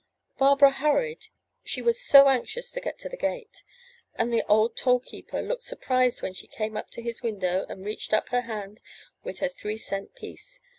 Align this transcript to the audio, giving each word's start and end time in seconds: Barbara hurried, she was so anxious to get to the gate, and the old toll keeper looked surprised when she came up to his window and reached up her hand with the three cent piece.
Barbara 0.39 0.71
hurried, 0.71 1.27
she 1.63 1.79
was 1.79 2.01
so 2.01 2.27
anxious 2.27 2.71
to 2.71 2.81
get 2.81 2.97
to 2.97 3.07
the 3.09 3.15
gate, 3.17 3.63
and 4.15 4.33
the 4.33 4.43
old 4.49 4.75
toll 4.75 4.99
keeper 4.99 5.43
looked 5.43 5.61
surprised 5.61 6.23
when 6.23 6.33
she 6.33 6.47
came 6.47 6.75
up 6.75 6.89
to 6.93 7.03
his 7.03 7.21
window 7.21 7.67
and 7.69 7.85
reached 7.85 8.11
up 8.11 8.29
her 8.29 8.41
hand 8.41 8.81
with 9.23 9.41
the 9.41 9.47
three 9.49 9.77
cent 9.77 10.15
piece. 10.15 10.59